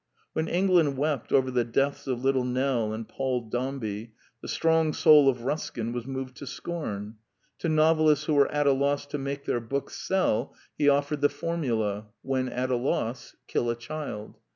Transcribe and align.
When 0.33 0.47
England 0.47 0.97
wept 0.97 1.31
over 1.31 1.51
the 1.51 1.63
deaths 1.63 2.07
of 2.07 2.25
little 2.25 2.43
Nell 2.43 2.91
and 2.91 3.07
Paul 3.07 3.41
Dombey, 3.49 4.13
the 4.41 4.47
strong 4.47 4.93
soul 4.93 5.29
of 5.29 5.43
Ruskin 5.43 5.93
was 5.93 6.07
moved 6.07 6.37
to 6.37 6.47
scorn: 6.47 7.17
to 7.59 7.69
novelists 7.69 8.25
who 8.25 8.33
were 8.33 8.51
at 8.51 8.65
a 8.65 8.71
loss 8.71 9.05
to 9.05 9.19
make 9.19 9.45
their 9.45 9.59
books 9.61 9.93
sell 9.95 10.55
he 10.75 10.89
offered 10.89 11.21
The 11.21 11.27
Technical 11.27 11.49
Novelty 11.57 11.67
229 11.67 12.01
the 12.01 12.23
formula: 12.23 12.45
When 12.47 12.49
at 12.49 12.71
a 12.71 12.75
loss, 12.77 13.35
kill 13.47 13.69
a 13.69 13.75
child. 13.75 14.39